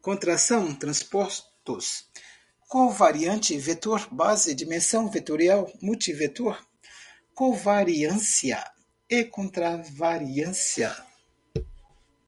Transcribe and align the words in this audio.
contração, 0.00 0.74
transposto, 0.74 1.46
covariante, 2.70 3.54
vetor, 3.58 4.08
base, 4.10 4.54
dimensão, 4.54 5.10
vetorial, 5.10 5.70
multivetor, 5.82 6.66
covariância 7.34 8.64
e 9.10 9.26
contravariância 9.26 10.96